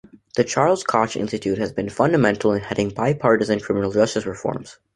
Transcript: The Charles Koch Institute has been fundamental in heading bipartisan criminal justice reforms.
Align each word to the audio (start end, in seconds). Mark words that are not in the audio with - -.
The 0.35 0.43
Charles 0.43 0.83
Koch 0.83 1.15
Institute 1.15 1.59
has 1.59 1.73
been 1.73 1.87
fundamental 1.87 2.53
in 2.53 2.61
heading 2.63 2.89
bipartisan 2.89 3.59
criminal 3.59 3.91
justice 3.91 4.25
reforms. 4.25 4.79